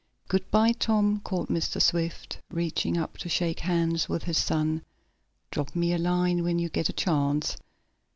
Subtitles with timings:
[0.29, 1.79] "Good by, Tom," called Mr.
[1.79, 4.81] Swift, reaching up to shake hands with his son.
[5.51, 7.55] "Drop me a line when you get a chance."